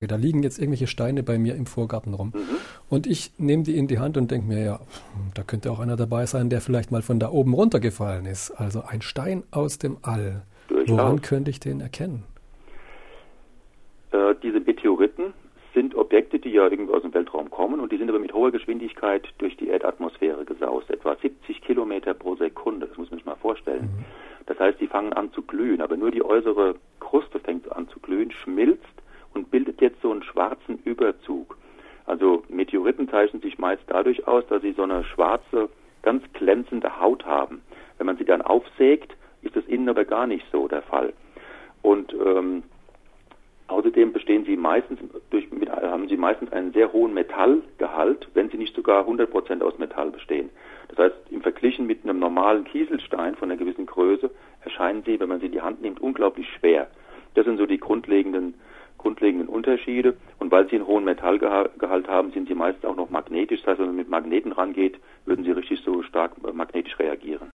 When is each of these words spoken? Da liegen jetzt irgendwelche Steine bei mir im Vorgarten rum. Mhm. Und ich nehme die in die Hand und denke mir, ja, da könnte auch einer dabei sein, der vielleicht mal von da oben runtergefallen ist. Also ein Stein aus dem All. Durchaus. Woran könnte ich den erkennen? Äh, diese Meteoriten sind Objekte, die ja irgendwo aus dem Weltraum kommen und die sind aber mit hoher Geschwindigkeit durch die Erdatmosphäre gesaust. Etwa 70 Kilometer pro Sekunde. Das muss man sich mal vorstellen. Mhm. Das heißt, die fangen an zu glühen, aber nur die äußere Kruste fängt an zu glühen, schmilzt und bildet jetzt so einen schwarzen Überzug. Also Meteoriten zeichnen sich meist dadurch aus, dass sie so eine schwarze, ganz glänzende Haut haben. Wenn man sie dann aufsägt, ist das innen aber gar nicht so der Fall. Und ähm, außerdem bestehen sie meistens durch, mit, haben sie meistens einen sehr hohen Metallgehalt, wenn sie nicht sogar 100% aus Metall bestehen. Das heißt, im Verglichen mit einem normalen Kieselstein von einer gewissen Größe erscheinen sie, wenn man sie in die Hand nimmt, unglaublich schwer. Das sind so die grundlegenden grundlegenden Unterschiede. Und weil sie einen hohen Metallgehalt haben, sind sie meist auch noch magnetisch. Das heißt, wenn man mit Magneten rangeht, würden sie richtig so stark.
Da 0.00 0.16
liegen 0.16 0.42
jetzt 0.42 0.58
irgendwelche 0.58 0.88
Steine 0.88 1.22
bei 1.22 1.38
mir 1.38 1.54
im 1.54 1.64
Vorgarten 1.64 2.12
rum. 2.12 2.32
Mhm. 2.34 2.56
Und 2.90 3.06
ich 3.06 3.32
nehme 3.38 3.62
die 3.62 3.78
in 3.78 3.86
die 3.86 3.98
Hand 3.98 4.18
und 4.18 4.30
denke 4.30 4.46
mir, 4.46 4.62
ja, 4.62 4.80
da 5.34 5.42
könnte 5.42 5.70
auch 5.70 5.80
einer 5.80 5.96
dabei 5.96 6.26
sein, 6.26 6.50
der 6.50 6.60
vielleicht 6.60 6.90
mal 6.90 7.00
von 7.00 7.18
da 7.18 7.30
oben 7.30 7.54
runtergefallen 7.54 8.26
ist. 8.26 8.50
Also 8.50 8.82
ein 8.86 9.00
Stein 9.00 9.44
aus 9.52 9.78
dem 9.78 9.96
All. 10.02 10.42
Durchaus. 10.68 10.98
Woran 10.98 11.22
könnte 11.22 11.50
ich 11.50 11.60
den 11.60 11.80
erkennen? 11.80 12.24
Äh, 14.12 14.34
diese 14.42 14.60
Meteoriten 14.60 15.32
sind 15.72 15.94
Objekte, 15.94 16.40
die 16.40 16.50
ja 16.50 16.68
irgendwo 16.68 16.92
aus 16.92 17.02
dem 17.02 17.14
Weltraum 17.14 17.48
kommen 17.48 17.80
und 17.80 17.90
die 17.90 17.96
sind 17.96 18.10
aber 18.10 18.18
mit 18.18 18.34
hoher 18.34 18.52
Geschwindigkeit 18.52 19.26
durch 19.38 19.56
die 19.56 19.68
Erdatmosphäre 19.68 20.44
gesaust. 20.44 20.90
Etwa 20.90 21.16
70 21.16 21.62
Kilometer 21.62 22.12
pro 22.12 22.36
Sekunde. 22.36 22.86
Das 22.86 22.98
muss 22.98 23.10
man 23.10 23.18
sich 23.18 23.26
mal 23.26 23.36
vorstellen. 23.36 23.84
Mhm. 23.84 24.04
Das 24.44 24.58
heißt, 24.58 24.78
die 24.78 24.88
fangen 24.88 25.14
an 25.14 25.32
zu 25.32 25.40
glühen, 25.40 25.80
aber 25.80 25.96
nur 25.96 26.10
die 26.10 26.22
äußere 26.22 26.74
Kruste 27.00 27.40
fängt 27.40 27.72
an 27.72 27.88
zu 27.88 27.98
glühen, 27.98 28.30
schmilzt 28.30 28.84
und 29.36 29.50
bildet 29.50 29.80
jetzt 29.80 29.95
so 30.06 30.12
einen 30.12 30.22
schwarzen 30.22 30.78
Überzug. 30.84 31.58
Also 32.06 32.44
Meteoriten 32.48 33.08
zeichnen 33.08 33.42
sich 33.42 33.58
meist 33.58 33.82
dadurch 33.88 34.28
aus, 34.28 34.46
dass 34.46 34.62
sie 34.62 34.70
so 34.70 34.84
eine 34.84 35.02
schwarze, 35.02 35.68
ganz 36.02 36.22
glänzende 36.32 37.00
Haut 37.00 37.26
haben. 37.26 37.60
Wenn 37.98 38.06
man 38.06 38.16
sie 38.16 38.24
dann 38.24 38.40
aufsägt, 38.40 39.16
ist 39.42 39.56
das 39.56 39.64
innen 39.66 39.88
aber 39.88 40.04
gar 40.04 40.28
nicht 40.28 40.46
so 40.52 40.68
der 40.68 40.82
Fall. 40.82 41.12
Und 41.82 42.14
ähm, 42.14 42.62
außerdem 43.66 44.12
bestehen 44.12 44.44
sie 44.44 44.56
meistens 44.56 45.00
durch, 45.30 45.50
mit, 45.50 45.68
haben 45.68 46.08
sie 46.08 46.16
meistens 46.16 46.52
einen 46.52 46.72
sehr 46.72 46.92
hohen 46.92 47.12
Metallgehalt, 47.12 48.28
wenn 48.34 48.48
sie 48.48 48.58
nicht 48.58 48.76
sogar 48.76 49.08
100% 49.08 49.60
aus 49.60 49.76
Metall 49.78 50.12
bestehen. 50.12 50.50
Das 50.86 50.98
heißt, 50.98 51.16
im 51.30 51.42
Verglichen 51.42 51.88
mit 51.88 52.04
einem 52.04 52.20
normalen 52.20 52.62
Kieselstein 52.62 53.34
von 53.34 53.50
einer 53.50 53.58
gewissen 53.58 53.86
Größe 53.86 54.30
erscheinen 54.60 55.02
sie, 55.02 55.18
wenn 55.18 55.28
man 55.28 55.40
sie 55.40 55.46
in 55.46 55.52
die 55.52 55.62
Hand 55.62 55.82
nimmt, 55.82 55.98
unglaublich 55.98 56.48
schwer. 56.60 56.86
Das 57.36 57.44
sind 57.44 57.58
so 57.58 57.66
die 57.66 57.78
grundlegenden 57.78 58.54
grundlegenden 59.06 59.48
Unterschiede. 59.48 60.16
Und 60.38 60.50
weil 60.50 60.68
sie 60.68 60.76
einen 60.76 60.86
hohen 60.86 61.04
Metallgehalt 61.04 62.08
haben, 62.08 62.32
sind 62.32 62.48
sie 62.48 62.54
meist 62.54 62.84
auch 62.84 62.96
noch 62.96 63.10
magnetisch. 63.10 63.60
Das 63.60 63.72
heißt, 63.72 63.78
wenn 63.78 63.86
man 63.86 63.96
mit 63.96 64.08
Magneten 64.08 64.50
rangeht, 64.52 64.98
würden 65.26 65.44
sie 65.44 65.52
richtig 65.52 65.80
so 65.84 66.02
stark. 66.02 66.32